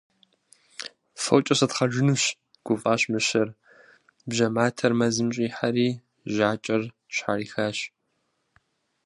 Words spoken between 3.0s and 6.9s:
мыщэр, бжьэматэр мэзым щӏихьэри, жьажьэр